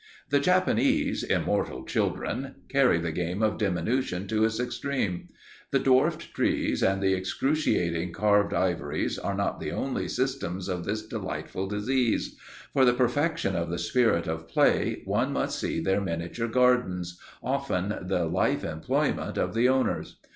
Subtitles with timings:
[0.29, 5.29] The Japanese, immortal children, carry the game of diminution to its extreme.
[5.69, 11.05] The dwarfed trees and the excruciating carved ivories are not the only symptoms of this
[11.05, 12.35] delightful disease;
[12.73, 17.93] for the perfection of the spirit of play one must see their miniature gardens, often
[18.01, 20.15] the life employment of the owners.